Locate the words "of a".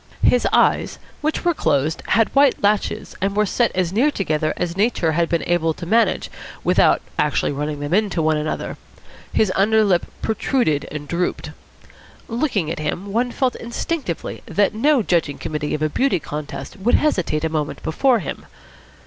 15.75-15.87